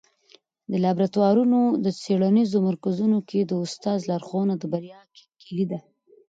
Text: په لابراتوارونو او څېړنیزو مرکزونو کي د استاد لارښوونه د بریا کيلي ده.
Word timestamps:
په 0.67 0.75
لابراتوارونو 0.83 1.59
او 1.85 1.93
څېړنیزو 2.01 2.57
مرکزونو 2.67 3.17
کي 3.29 3.39
د 3.45 3.51
استاد 3.65 3.99
لارښوونه 4.09 4.53
د 4.57 4.63
بریا 4.73 5.01
کيلي 5.43 5.65
ده. 5.71 5.79